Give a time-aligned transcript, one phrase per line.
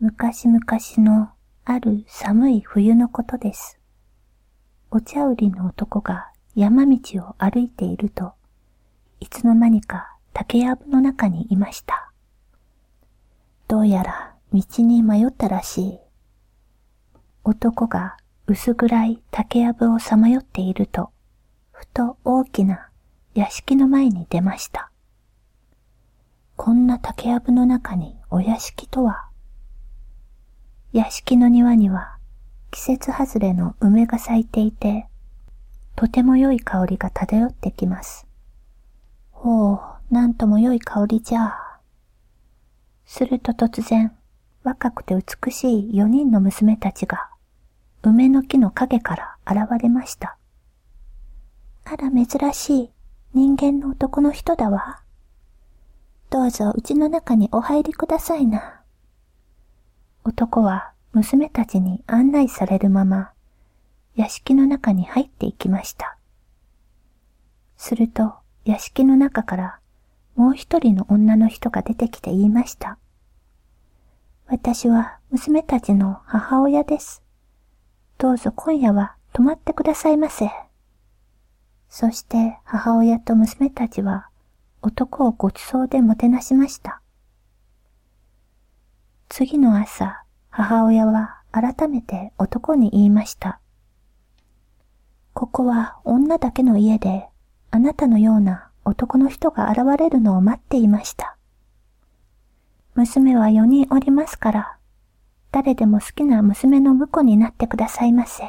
[0.00, 0.60] 昔々
[0.98, 1.30] の
[1.64, 3.80] ある寒い冬のことです。
[4.92, 8.34] お茶売りの男が山道を歩いていると、
[9.18, 12.12] いつの間にか竹やぶの中にいました。
[13.66, 15.98] どうやら道に迷ったらしい。
[17.42, 21.10] 男が薄暗い竹やぶをさまよっていると、
[21.72, 22.88] ふと大きな
[23.34, 24.92] 屋敷の前に出ました。
[26.54, 29.27] こんな竹やぶの中にお屋敷とは。
[30.92, 32.16] 屋敷の庭には
[32.70, 35.06] 季節外れの梅が咲いていて、
[35.96, 38.26] とても良い香りが漂ってきます。
[39.30, 41.78] ほう、なんとも良い香りじゃあ。
[43.04, 44.12] すると突然、
[44.64, 47.30] 若くて美しい四人の娘たちが、
[48.02, 50.36] 梅の木の陰から現れました。
[51.84, 52.90] あら珍しい
[53.34, 55.02] 人間の男の人だわ。
[56.30, 58.77] どうぞうちの中にお入りくださいな。
[60.24, 63.32] 男は娘たちに案内されるまま、
[64.14, 66.18] 屋敷の中に入っていきました。
[67.76, 69.78] すると、屋敷の中から
[70.36, 72.98] もう一人の女の人が出てきて言いました。
[74.46, 77.22] 私は娘たちの母親です。
[78.18, 80.50] どうぞ今夜は泊まってくださいませ。
[81.88, 84.28] そして母親と娘たちは
[84.82, 87.00] 男をごちそうでもてなしました。
[89.28, 93.60] 次の朝、母親は改めて男に言いました。
[95.34, 97.28] ここは女だけの家で、
[97.70, 101.36] あなたのような男の人が現れるのを待っていました。
[102.94, 104.78] 娘は四人おりますから、
[105.52, 108.44] 誰でも好きな娘の婿になってくださいませ。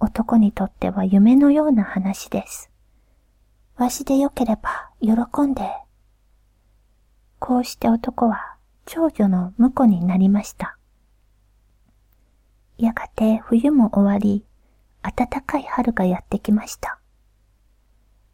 [0.00, 2.70] 男にとっては夢のような話です。
[3.76, 5.70] わしでよければ喜んで。
[7.38, 8.49] こうして男は
[8.92, 10.76] 長女の婿になりました。
[12.76, 14.44] やがて冬も終わり、
[15.00, 16.98] 暖かい春がやってきました。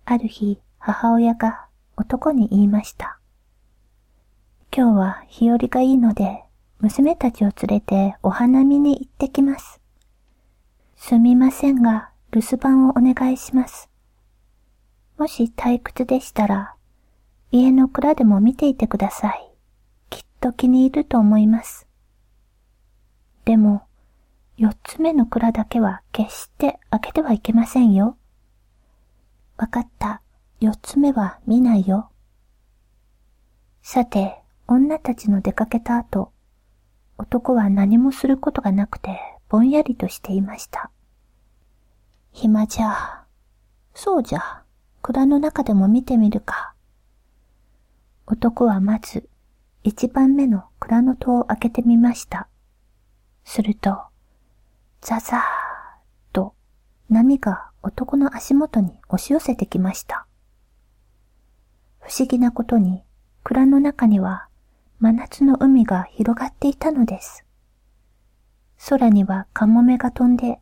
[0.06, 1.66] ある日、母親が
[1.98, 3.18] 男に言いました。
[4.74, 6.42] 今日は日和がいいので、
[6.78, 9.82] 娘たちを連れてお花見に行ってきます。
[10.96, 13.90] すみませんが、留守番をお願いします。
[15.18, 16.76] もし退屈でしたら、
[17.52, 19.55] 家の蔵でも見ていてください。
[20.46, 21.88] と気に入ると思います。
[23.44, 23.82] でも、
[24.56, 28.16] 四つ目の蔵だけは決して開けてはいけませんよ。
[29.56, 30.22] わかった。
[30.60, 32.10] 四つ目は見ないよ。
[33.82, 36.32] さて、女たちの出かけた後、
[37.18, 39.18] 男は何もすることがなくて、
[39.48, 40.90] ぼんやりとしていました。
[42.32, 43.24] 暇じゃ。
[43.94, 44.62] そうじゃ。
[45.02, 46.74] 蔵の中でも見てみるか。
[48.26, 49.28] 男はまず、
[49.86, 52.48] 一番目の蔵の戸を開けてみました。
[53.44, 53.96] すると、
[55.00, 55.40] ザザー
[56.32, 56.56] と
[57.08, 60.26] 波が男の足元に押し寄せてきました。
[62.00, 63.04] 不思議なことに、
[63.44, 64.48] 蔵の中には
[64.98, 67.44] 真夏の海が広がっていたのです。
[68.88, 70.58] 空にはカモメが飛んで、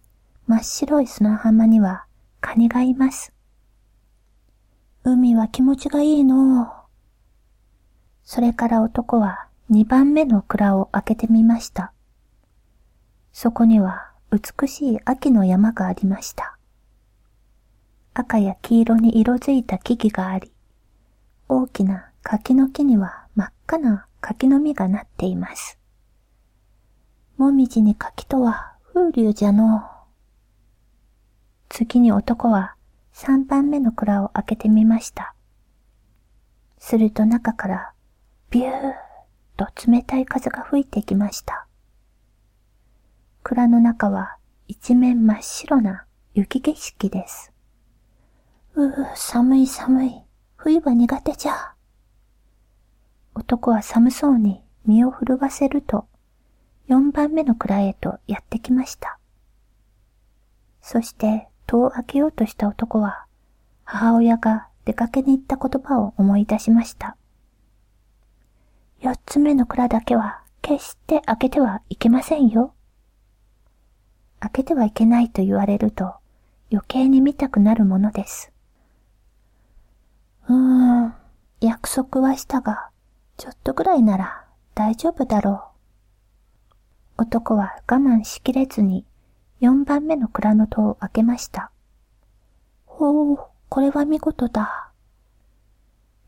[0.47, 2.05] 真っ白い砂浜には
[2.43, 3.33] カニがいます。
[5.03, 6.84] 海は気持ちがいいの
[8.25, 11.93] それから男は二番目の蔵を開けてみました。
[13.33, 16.57] そこには美しい秋の山がありました。
[18.15, 20.53] 赤や黄色に色づいた木々があり、
[21.49, 25.79] 大きな柿の木には真っ赤な柿の実がなっています。
[27.37, 29.83] もみじに柿とは風流じゃのう
[31.69, 32.77] 次に男は
[33.13, 35.35] 三番目の蔵を開けてみました。
[36.79, 37.94] すると中から
[38.55, 38.95] ビューッ
[39.57, 41.67] と冷たい風が吹いてきました。
[43.43, 44.37] 蔵の中は
[44.69, 47.53] 一面真っ白な雪景色です。
[48.77, 50.23] うう、寒い寒い。
[50.55, 51.75] 冬は苦手じゃ。
[53.35, 56.07] 男は寒そうに身を震わせると、
[56.87, 59.19] 四番目の蔵へとやってきました。
[60.81, 63.27] そして戸を開けようとした男は、
[63.83, 67.17] 母親が出かけに行った言葉を思い出しました。
[69.05, 72.73] 四つ目の蔵だけは決して開けてはいけませんよ。
[74.41, 76.15] 開けてはいけないと言われると
[76.73, 78.51] 余計に見たくなるものです。
[80.49, 80.55] うー
[81.09, 81.15] ん、
[81.61, 82.89] 約束はしたが、
[83.37, 85.65] ちょっとくらいなら大丈夫だろ
[87.19, 87.23] う。
[87.25, 89.05] 男は我慢しきれずに
[89.61, 91.71] 四番目の蔵の戸を開けました。
[92.87, 94.89] ほう、これは見事だ。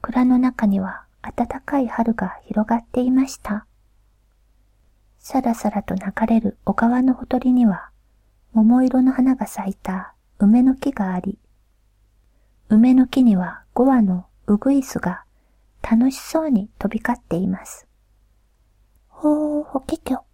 [0.03, 3.67] 蔵の中には暖かい春が広がっていました。
[5.19, 7.91] さらさらと流れる小川のほとりには、
[8.53, 11.39] 桃色の花が咲いた梅の木があり、
[12.69, 15.25] 梅の木には5羽のウグイスが
[15.83, 17.87] 楽しそうに飛び交っています。
[19.09, 20.25] ほーほけきょ。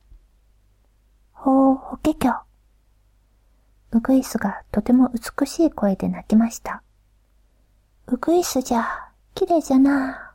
[1.33, 2.35] ほーほけきょ。
[3.93, 6.83] ウグイスがとても美しい声で鳴きました。
[8.09, 10.32] ウグイスじゃ、綺麗じゃな。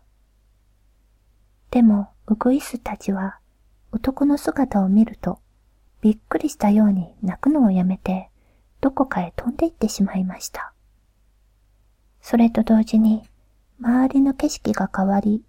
[1.72, 3.40] でも、ウグイスたちは
[3.92, 5.40] 男の姿を見ると、
[6.02, 8.30] びっくりしたように泣くのをやめて、
[8.82, 10.74] どこかへ飛んで行ってしまいました。
[12.22, 13.28] それと同時に、
[13.80, 15.44] 周りの景色が変わり、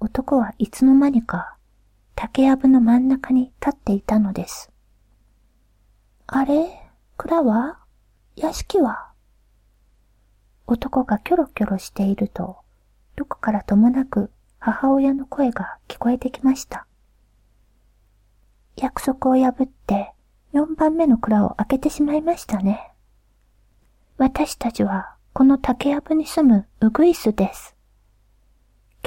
[0.00, 1.56] 男はいつの間にか
[2.14, 4.70] 竹やぶの真ん中に立っていたのです。
[6.26, 6.90] あれ？
[7.16, 7.78] 蔵は？
[8.36, 9.12] 屋敷は？
[10.66, 12.58] 男がキョロキョロしていると、
[13.16, 14.30] どこからともなく
[14.66, 16.86] 母親の声が聞こえてきました。
[18.78, 20.14] 約束を破って
[20.54, 22.90] 4番目の蔵を開けてしまいましたね。
[24.16, 27.76] 私たちはこの竹やぶに住むウグイスです。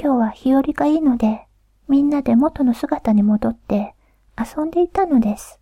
[0.00, 1.48] 今日は日和がいいので、
[1.88, 3.96] みんなで元の姿に戻って
[4.38, 5.58] 遊んでいたのです。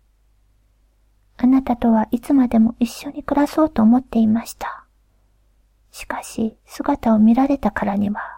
[1.37, 4.85] あなたとはいつまでも一緒に暮らそうと思っていました。
[5.89, 8.36] しかし、姿を見られたからには、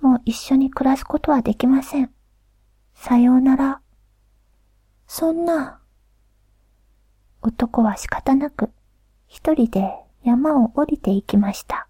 [0.00, 2.10] もう一緒に暮らすことはできません。
[2.94, 3.80] さようなら。
[5.06, 5.80] そんな。
[7.42, 8.70] 男は仕方なく、
[9.26, 9.92] 一人で
[10.22, 11.89] 山を降りていきました。